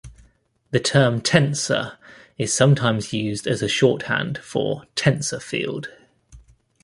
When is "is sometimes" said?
2.35-3.13